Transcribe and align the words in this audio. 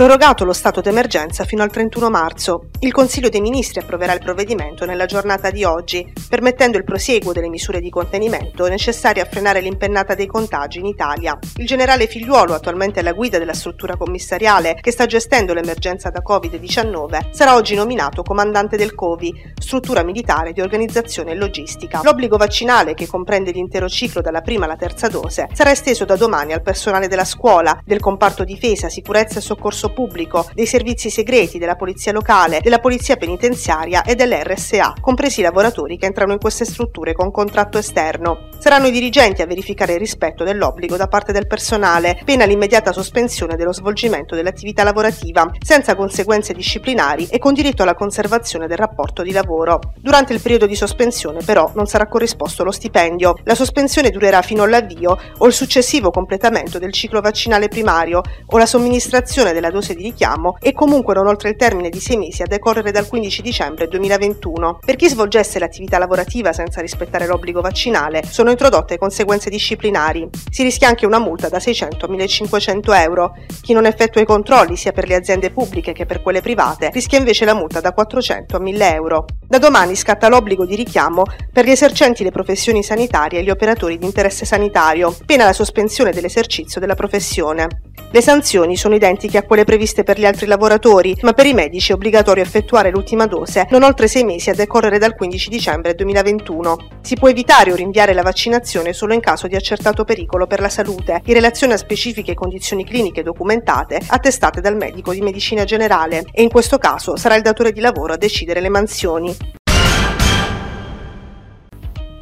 Prorogato 0.00 0.46
lo 0.46 0.54
stato 0.54 0.80
d'emergenza 0.80 1.44
fino 1.44 1.62
al 1.62 1.70
31 1.70 2.08
marzo, 2.08 2.70
il 2.78 2.90
Consiglio 2.90 3.28
dei 3.28 3.42
Ministri 3.42 3.80
approverà 3.80 4.14
il 4.14 4.20
provvedimento 4.20 4.86
nella 4.86 5.04
giornata 5.04 5.50
di 5.50 5.62
oggi, 5.62 6.10
permettendo 6.26 6.78
il 6.78 6.84
prosieguo 6.84 7.34
delle 7.34 7.50
misure 7.50 7.80
di 7.80 7.90
contenimento 7.90 8.66
necessarie 8.66 9.20
a 9.20 9.26
frenare 9.26 9.60
l'impennata 9.60 10.14
dei 10.14 10.26
contagi 10.26 10.78
in 10.78 10.86
Italia. 10.86 11.38
Il 11.56 11.66
generale 11.66 12.06
Figliuolo, 12.06 12.54
attualmente 12.54 13.00
alla 13.00 13.12
guida 13.12 13.36
della 13.36 13.52
struttura 13.52 13.98
commissariale 13.98 14.78
che 14.80 14.90
sta 14.90 15.04
gestendo 15.04 15.52
l'emergenza 15.52 16.08
da 16.08 16.22
Covid-19, 16.26 17.32
sarà 17.32 17.54
oggi 17.54 17.74
nominato 17.74 18.22
comandante 18.22 18.78
del 18.78 18.94
COVI, 18.94 19.52
struttura 19.58 20.02
militare 20.02 20.54
di 20.54 20.62
organizzazione 20.62 21.32
e 21.32 21.34
logistica. 21.34 22.00
L'obbligo 22.02 22.38
vaccinale, 22.38 22.94
che 22.94 23.06
comprende 23.06 23.50
l'intero 23.50 23.86
ciclo 23.86 24.22
dalla 24.22 24.40
prima 24.40 24.64
alla 24.64 24.76
terza 24.76 25.08
dose, 25.08 25.48
sarà 25.52 25.72
esteso 25.72 26.06
da 26.06 26.16
domani 26.16 26.54
al 26.54 26.62
personale 26.62 27.06
della 27.06 27.26
scuola, 27.26 27.78
del 27.84 28.00
comparto 28.00 28.44
difesa, 28.44 28.88
sicurezza 28.88 29.40
e 29.40 29.42
soccorso 29.42 29.88
pubblico, 29.92 30.48
dei 30.54 30.66
servizi 30.66 31.10
segreti, 31.10 31.58
della 31.58 31.76
polizia 31.76 32.12
locale, 32.12 32.60
della 32.62 32.78
polizia 32.78 33.16
penitenziaria 33.16 34.02
e 34.02 34.14
dell'RSA, 34.14 34.94
compresi 35.00 35.40
i 35.40 35.42
lavoratori 35.42 35.96
che 35.96 36.06
entrano 36.06 36.32
in 36.32 36.38
queste 36.38 36.64
strutture 36.64 37.12
con 37.12 37.30
contratto 37.30 37.78
esterno. 37.78 38.48
Saranno 38.58 38.88
i 38.88 38.90
dirigenti 38.90 39.42
a 39.42 39.46
verificare 39.46 39.94
il 39.94 39.98
rispetto 39.98 40.44
dell'obbligo 40.44 40.96
da 40.96 41.06
parte 41.06 41.32
del 41.32 41.46
personale, 41.46 42.20
pena 42.24 42.44
l'immediata 42.44 42.92
sospensione 42.92 43.56
dello 43.56 43.72
svolgimento 43.72 44.34
dell'attività 44.34 44.82
lavorativa, 44.82 45.50
senza 45.64 45.96
conseguenze 45.96 46.52
disciplinari 46.52 47.26
e 47.30 47.38
con 47.38 47.54
diritto 47.54 47.82
alla 47.82 47.94
conservazione 47.94 48.66
del 48.66 48.76
rapporto 48.76 49.22
di 49.22 49.32
lavoro. 49.32 49.78
Durante 49.96 50.32
il 50.34 50.40
periodo 50.40 50.66
di 50.66 50.74
sospensione, 50.74 51.42
però, 51.42 51.72
non 51.74 51.86
sarà 51.86 52.06
corrisposto 52.06 52.64
lo 52.64 52.70
stipendio. 52.70 53.34
La 53.44 53.54
sospensione 53.54 54.10
durerà 54.10 54.42
fino 54.42 54.62
all'avvio 54.62 55.16
o 55.38 55.46
il 55.46 55.52
successivo 55.52 56.10
completamento 56.10 56.78
del 56.78 56.92
ciclo 56.92 57.20
vaccinale 57.20 57.68
primario 57.68 58.20
o 58.46 58.58
la 58.58 58.66
somministrazione 58.66 59.52
della 59.52 59.70
dose 59.70 59.79
di 59.80 60.02
richiamo 60.02 60.56
e 60.60 60.72
comunque 60.72 61.14
non 61.14 61.26
oltre 61.26 61.48
il 61.48 61.56
termine 61.56 61.88
di 61.88 61.98
sei 61.98 62.16
mesi 62.16 62.42
a 62.42 62.46
decorrere 62.46 62.92
dal 62.92 63.08
15 63.08 63.42
dicembre 63.42 63.88
2021. 63.88 64.78
Per 64.84 64.96
chi 64.96 65.08
svolgesse 65.08 65.58
l'attività 65.58 65.98
lavorativa 65.98 66.52
senza 66.52 66.80
rispettare 66.80 67.26
l'obbligo 67.26 67.60
vaccinale 67.60 68.22
sono 68.24 68.50
introdotte 68.50 68.98
conseguenze 68.98 69.50
disciplinari. 69.50 70.28
Si 70.50 70.62
rischia 70.62 70.88
anche 70.88 71.06
una 71.06 71.18
multa 71.18 71.48
da 71.48 71.58
600 71.58 72.04
a 72.04 72.08
1500 72.08 72.92
euro. 72.92 73.32
Chi 73.62 73.72
non 73.72 73.86
effettua 73.86 74.20
i 74.20 74.26
controlli 74.26 74.76
sia 74.76 74.92
per 74.92 75.08
le 75.08 75.14
aziende 75.14 75.50
pubbliche 75.50 75.92
che 75.92 76.06
per 76.06 76.22
quelle 76.22 76.40
private 76.40 76.90
rischia 76.92 77.18
invece 77.18 77.44
la 77.44 77.54
multa 77.54 77.80
da 77.80 77.92
400 77.92 78.56
a 78.56 78.60
1000 78.60 78.94
euro. 78.94 79.24
Da 79.48 79.58
domani 79.58 79.96
scatta 79.96 80.28
l'obbligo 80.28 80.64
di 80.64 80.76
richiamo 80.76 81.24
per 81.52 81.64
gli 81.64 81.70
esercenti 81.70 82.22
le 82.22 82.30
professioni 82.30 82.82
sanitarie 82.82 83.40
e 83.40 83.42
gli 83.42 83.50
operatori 83.50 83.98
di 83.98 84.04
interesse 84.04 84.44
sanitario, 84.44 85.14
pena 85.26 85.44
la 85.44 85.52
sospensione 85.52 86.12
dell'esercizio 86.12 86.80
della 86.80 86.94
professione. 86.94 87.66
Le 88.12 88.22
sanzioni 88.22 88.76
sono 88.76 88.96
identiche 88.96 89.38
a 89.38 89.44
quelle 89.44 89.64
previste 89.64 90.02
per 90.02 90.18
gli 90.18 90.24
altri 90.24 90.46
lavoratori, 90.46 91.16
ma 91.22 91.32
per 91.32 91.46
i 91.46 91.54
medici 91.54 91.92
è 91.92 91.94
obbligatorio 91.94 92.42
effettuare 92.42 92.90
l'ultima 92.90 93.26
dose 93.26 93.66
non 93.70 93.84
oltre 93.84 94.08
sei 94.08 94.24
mesi 94.24 94.50
a 94.50 94.54
decorrere 94.54 94.98
dal 94.98 95.14
15 95.14 95.48
dicembre 95.48 95.94
2021. 95.94 96.76
Si 97.02 97.14
può 97.14 97.28
evitare 97.28 97.70
o 97.72 97.76
rinviare 97.76 98.12
la 98.12 98.22
vaccinazione 98.22 98.92
solo 98.92 99.14
in 99.14 99.20
caso 99.20 99.46
di 99.46 99.54
accertato 99.54 100.04
pericolo 100.04 100.46
per 100.46 100.60
la 100.60 100.68
salute, 100.68 101.22
in 101.24 101.34
relazione 101.34 101.74
a 101.74 101.78
specifiche 101.78 102.34
condizioni 102.34 102.84
cliniche 102.84 103.22
documentate 103.22 104.00
attestate 104.08 104.60
dal 104.60 104.76
medico 104.76 105.12
di 105.12 105.20
medicina 105.20 105.64
generale, 105.64 106.24
e 106.32 106.42
in 106.42 106.50
questo 106.50 106.78
caso 106.78 107.16
sarà 107.16 107.36
il 107.36 107.42
datore 107.42 107.70
di 107.70 107.80
lavoro 107.80 108.14
a 108.14 108.16
decidere 108.16 108.60
le 108.60 108.70
mansioni. 108.70 109.59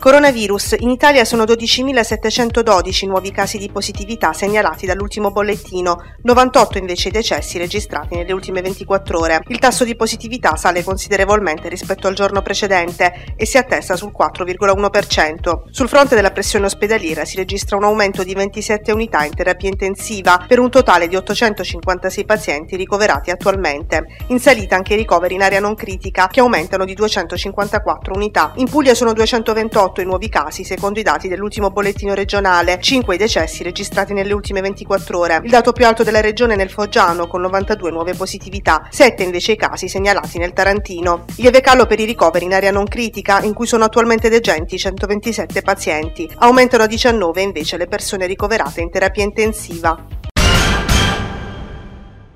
Coronavirus. 0.09 0.77
In 0.79 0.89
Italia 0.89 1.27
sono 1.27 1.45
12.712 1.45 3.07
nuovi 3.07 3.31
casi 3.31 3.59
di 3.59 3.69
positività 3.71 4.33
segnalati 4.33 4.87
dall'ultimo 4.87 5.31
bollettino, 5.31 6.03
98 6.23 6.79
invece 6.79 7.09
i 7.09 7.11
decessi 7.11 7.59
registrati 7.59 8.17
nelle 8.17 8.33
ultime 8.33 8.63
24 8.63 9.19
ore. 9.19 9.43
Il 9.49 9.59
tasso 9.59 9.85
di 9.85 9.95
positività 9.97 10.57
sale 10.57 10.83
considerevolmente 10.83 11.69
rispetto 11.69 12.07
al 12.07 12.15
giorno 12.15 12.41
precedente 12.41 13.35
e 13.37 13.45
si 13.45 13.59
attesta 13.59 13.97
sul 13.97 14.15
4,1%. 14.19 15.65
Sul 15.71 15.89
fronte 15.91 16.15
della 16.15 16.31
pressione 16.31 16.65
ospedaliera 16.65 17.27
si 17.27 17.37
registra 17.37 17.77
un 17.77 17.85
aumento 17.85 18.25
di 18.25 18.33
27 18.33 18.91
unità 18.93 19.25
in 19.25 19.35
terapia 19.35 19.69
intensiva 19.69 20.43
per 20.49 20.59
un 20.59 20.71
totale 20.71 21.07
di 21.07 21.17
856 21.17 22.25
pazienti 22.25 22.77
ricoverati 22.77 23.31
attualmente. 23.31 24.07
In 24.29 24.41
salita 24.41 24.75
anche 24.75 24.95
i 24.95 24.97
ricoveri 24.97 25.35
in 25.35 25.43
area 25.43 25.61
non 25.61 25.75
critica 25.75 26.29
che 26.29 26.41
aumentano 26.41 26.87
di 26.87 26.95
254 26.95 28.15
unità. 28.15 28.53
In 28.57 28.71
Puglia 28.71 28.95
sono 28.95 29.13
228 29.13 29.97
18 29.98 29.98
i 30.01 30.05
nuovi 30.05 30.29
casi 30.29 30.65
secondo 30.65 30.99
i 30.99 31.03
dati 31.03 31.29
dell'ultimo 31.29 31.71
bollettino 31.71 32.15
regionale, 32.15 32.79
5 32.81 33.15
i 33.15 33.19
decessi 33.19 33.63
registrati 33.63 34.13
nelle 34.13 34.33
ultime 34.33 34.61
24 34.61 35.19
ore. 35.19 35.41
Il 35.45 35.51
dato 35.51 35.73
più 35.73 35.87
alto 35.87 36.03
della 36.03 36.21
regione 36.21 36.55
è 36.55 36.57
nel 36.57 36.71
Foggiano 36.71 37.27
con 37.27 37.41
92 37.41 37.91
nuove 37.91 38.15
positività, 38.15 38.87
7 38.91 39.23
invece 39.23 39.53
i 39.53 39.57
casi 39.57 39.89
segnalati 39.89 40.39
nel 40.39 40.53
Tarantino. 40.53 41.25
Lieve 41.37 41.61
calo 41.61 41.87
per 41.87 42.01
i 42.01 42.05
ricoveri 42.05 42.45
in 42.45 42.55
area 42.55 42.71
non 42.71 42.87
critica 42.87 43.41
in 43.43 43.55
cui 43.55 43.67
sono 43.67 43.85
attualmente 43.85 44.29
degenti 44.29 44.79
127 44.79 45.63
pazienti, 45.63 46.31
aumentano 46.39 46.85
a 46.85 46.87
19 46.87 47.43
invece 47.43 47.77
le 47.77 47.87
persone 47.87 48.27
ricoverate 48.27 48.81
in 48.81 48.91
terapia 48.91 49.25
intensiva. 49.25 50.18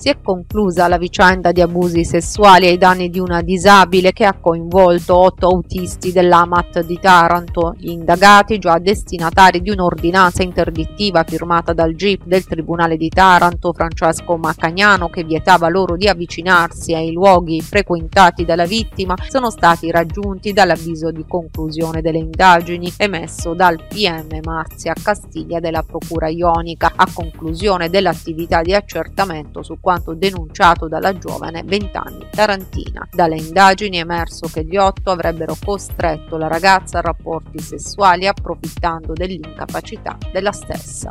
Si 0.00 0.08
è 0.08 0.20
conclusa 0.22 0.86
la 0.86 0.96
vicenda 0.96 1.50
di 1.50 1.60
abusi 1.60 2.04
sessuali 2.04 2.68
ai 2.68 2.78
danni 2.78 3.10
di 3.10 3.18
una 3.18 3.42
disabile 3.42 4.12
che 4.12 4.24
ha 4.24 4.38
coinvolto 4.40 5.16
otto 5.16 5.48
autisti 5.48 6.12
dell'AMAT 6.12 6.84
di 6.84 7.00
Taranto. 7.00 7.74
Gli 7.76 7.90
indagati, 7.90 8.58
già 8.58 8.78
destinatari 8.78 9.60
di 9.60 9.70
un'ordinanza 9.70 10.44
interdittiva 10.44 11.24
firmata 11.24 11.72
dal 11.72 11.96
GIP 11.96 12.26
del 12.26 12.44
Tribunale 12.44 12.96
di 12.96 13.08
Taranto, 13.08 13.72
Francesco 13.72 14.36
Maccagnano, 14.36 15.08
che 15.08 15.24
vietava 15.24 15.68
loro 15.68 15.96
di 15.96 16.06
avvicinarsi 16.06 16.94
ai 16.94 17.10
luoghi 17.10 17.60
frequentati 17.60 18.44
dalla 18.44 18.66
vittima, 18.66 19.16
sono 19.26 19.50
stati 19.50 19.90
raggiunti 19.90 20.52
dall'avviso 20.52 21.10
di 21.10 21.24
conclusione 21.26 22.02
delle 22.02 22.18
indagini 22.18 22.92
emesso 22.98 23.52
dal 23.52 23.82
PM 23.88 24.28
Marzia 24.44 24.92
Castiglia 24.94 25.58
della 25.58 25.82
Procura 25.82 26.28
Ionica 26.28 26.92
a 26.94 27.08
conclusione 27.12 27.90
dell'attività 27.90 28.62
di 28.62 28.74
accertamento 28.74 29.64
su 29.64 29.76
quanto 29.88 30.12
denunciato 30.12 30.86
dalla 30.86 31.16
giovane 31.16 31.62
20 31.64 31.96
anni 31.96 32.26
tarantina. 32.30 33.08
Dalle 33.10 33.36
indagini 33.36 33.96
è 33.96 34.00
emerso 34.00 34.46
che 34.46 34.62
gli 34.62 34.76
otto 34.76 35.10
avrebbero 35.10 35.56
costretto 35.64 36.36
la 36.36 36.46
ragazza 36.46 36.98
a 36.98 37.00
rapporti 37.00 37.58
sessuali 37.58 38.26
approfittando 38.26 39.14
dell'incapacità 39.14 40.18
della 40.30 40.52
stessa. 40.52 41.10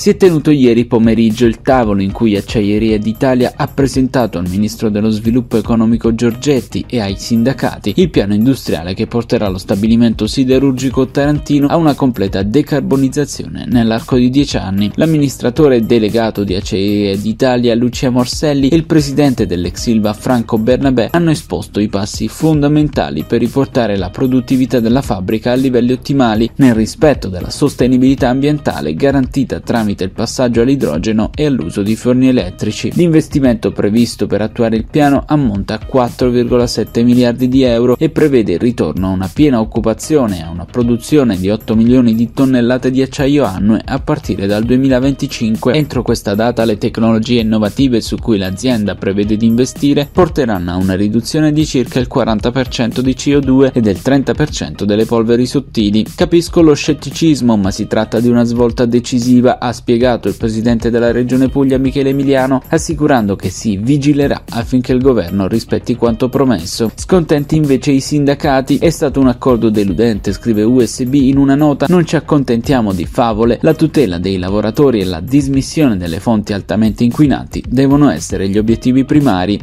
Si 0.00 0.10
è 0.10 0.16
tenuto 0.16 0.52
ieri 0.52 0.84
pomeriggio 0.84 1.44
il 1.44 1.60
tavolo 1.60 2.02
in 2.02 2.12
cui 2.12 2.36
Acciaieria 2.36 2.98
d'Italia 2.98 3.54
ha 3.56 3.66
presentato 3.66 4.38
al 4.38 4.48
Ministro 4.48 4.90
dello 4.90 5.10
Sviluppo 5.10 5.56
Economico 5.56 6.14
Giorgetti 6.14 6.84
e 6.88 7.00
ai 7.00 7.16
sindacati 7.18 7.94
il 7.96 8.08
piano 8.08 8.32
industriale 8.32 8.94
che 8.94 9.08
porterà 9.08 9.48
lo 9.48 9.58
stabilimento 9.58 10.28
siderurgico 10.28 11.08
tarantino 11.08 11.66
a 11.66 11.74
una 11.74 11.96
completa 11.96 12.44
decarbonizzazione 12.44 13.66
nell'arco 13.66 14.14
di 14.14 14.30
dieci 14.30 14.56
anni. 14.56 14.88
L'amministratore 14.94 15.84
delegato 15.84 16.44
di 16.44 16.54
Acciaieria 16.54 17.16
d'Italia 17.16 17.74
Lucia 17.74 18.10
Morselli 18.10 18.68
e 18.68 18.76
il 18.76 18.86
presidente 18.86 19.46
dell'ex 19.46 19.80
Silva 19.80 20.12
Franco 20.12 20.58
Bernabé 20.58 21.08
hanno 21.10 21.32
esposto 21.32 21.80
i 21.80 21.88
passi 21.88 22.28
fondamentali 22.28 23.24
per 23.24 23.40
riportare 23.40 23.96
la 23.96 24.10
produttività 24.10 24.78
della 24.78 25.02
fabbrica 25.02 25.50
a 25.50 25.56
livelli 25.56 25.90
ottimali 25.90 26.48
nel 26.58 26.76
rispetto 26.76 27.28
della 27.28 27.50
sostenibilità 27.50 28.28
ambientale 28.28 28.94
garantita 28.94 29.58
tramite 29.58 29.86
tramite 29.88 30.04
il 30.04 30.10
passaggio 30.10 30.60
all'idrogeno 30.60 31.30
e 31.34 31.46
all'uso 31.46 31.82
di 31.82 31.96
forni 31.96 32.28
elettrici. 32.28 32.90
L'investimento 32.94 33.72
previsto 33.72 34.26
per 34.26 34.42
attuare 34.42 34.76
il 34.76 34.84
piano 34.84 35.24
ammonta 35.26 35.74
a 35.74 35.86
4,7 35.86 37.02
miliardi 37.04 37.48
di 37.48 37.62
euro 37.62 37.96
e 37.98 38.10
prevede 38.10 38.52
il 38.52 38.58
ritorno 38.58 39.08
a 39.08 39.12
una 39.12 39.30
piena 39.32 39.60
occupazione 39.60 40.38
e 40.38 40.42
a 40.42 40.50
una 40.50 40.66
produzione 40.66 41.38
di 41.38 41.48
8 41.48 41.74
milioni 41.74 42.14
di 42.14 42.32
tonnellate 42.32 42.90
di 42.90 43.00
acciaio 43.00 43.44
annue 43.44 43.80
a 43.84 43.98
partire 43.98 44.46
dal 44.46 44.64
2025. 44.64 45.74
Entro 45.74 46.02
questa 46.02 46.34
data 46.34 46.64
le 46.64 46.76
tecnologie 46.76 47.40
innovative 47.40 48.00
su 48.00 48.16
cui 48.16 48.36
l'azienda 48.36 48.94
prevede 48.94 49.36
di 49.36 49.46
investire 49.46 50.08
porteranno 50.10 50.72
a 50.72 50.76
una 50.76 50.94
riduzione 50.94 51.52
di 51.52 51.64
circa 51.64 51.98
il 51.98 52.08
40% 52.12 53.00
di 53.00 53.12
CO2 53.12 53.72
e 53.72 53.80
del 53.80 53.98
30% 54.02 54.82
delle 54.82 55.06
polveri 55.06 55.46
sottili. 55.46 56.04
Capisco 56.14 56.60
lo 56.60 56.74
scetticismo, 56.74 57.56
ma 57.56 57.70
si 57.70 57.86
tratta 57.86 58.20
di 58.20 58.28
una 58.28 58.44
svolta 58.44 58.84
decisiva 58.84 59.58
a 59.58 59.72
spiegato 59.78 60.28
il 60.28 60.34
presidente 60.34 60.90
della 60.90 61.12
regione 61.12 61.48
Puglia 61.48 61.78
Michele 61.78 62.10
Emiliano, 62.10 62.60
assicurando 62.68 63.36
che 63.36 63.48
si 63.48 63.76
vigilerà 63.76 64.42
affinché 64.50 64.92
il 64.92 65.00
governo 65.00 65.46
rispetti 65.46 65.94
quanto 65.94 66.28
promesso. 66.28 66.90
Scontenti 66.94 67.56
invece 67.56 67.92
i 67.92 68.00
sindacati, 68.00 68.78
è 68.78 68.90
stato 68.90 69.20
un 69.20 69.28
accordo 69.28 69.70
deludente, 69.70 70.32
scrive 70.32 70.62
USB 70.62 71.14
in 71.14 71.36
una 71.36 71.54
nota, 71.54 71.86
non 71.88 72.04
ci 72.04 72.16
accontentiamo 72.16 72.92
di 72.92 73.06
favole, 73.06 73.58
la 73.62 73.74
tutela 73.74 74.18
dei 74.18 74.36
lavoratori 74.36 75.00
e 75.00 75.04
la 75.04 75.20
dismissione 75.20 75.96
delle 75.96 76.18
fonti 76.20 76.52
altamente 76.52 77.04
inquinanti 77.04 77.62
devono 77.68 78.10
essere 78.10 78.48
gli 78.48 78.58
obiettivi 78.58 79.04
primari. 79.04 79.58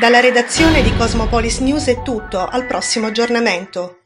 Dalla 0.00 0.20
redazione 0.20 0.82
di 0.82 0.94
Cosmopolis 0.96 1.60
News 1.60 1.86
è 1.86 2.02
tutto, 2.02 2.46
al 2.46 2.66
prossimo 2.66 3.06
aggiornamento. 3.06 3.96